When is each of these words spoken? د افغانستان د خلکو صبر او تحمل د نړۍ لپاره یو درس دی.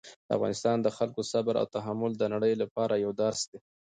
د 0.27 0.29
افغانستان 0.37 0.77
د 0.81 0.87
خلکو 0.97 1.21
صبر 1.31 1.53
او 1.61 1.65
تحمل 1.75 2.11
د 2.17 2.23
نړۍ 2.33 2.53
لپاره 2.61 2.93
یو 3.03 3.11
درس 3.21 3.41
دی. 3.51 3.59